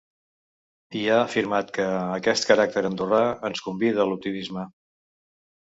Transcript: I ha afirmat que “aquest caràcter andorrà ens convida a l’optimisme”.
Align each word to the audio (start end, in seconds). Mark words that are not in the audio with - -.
I 0.99 1.01
ha 1.09 1.17
afirmat 1.25 1.69
que 1.77 1.85
“aquest 1.99 2.49
caràcter 2.53 2.85
andorrà 2.91 3.23
ens 3.53 3.65
convida 3.69 4.05
a 4.07 4.11
l’optimisme”. 4.11 4.71